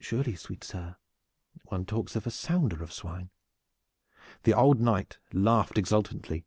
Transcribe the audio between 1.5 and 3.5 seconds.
one talks of a sounder of swine."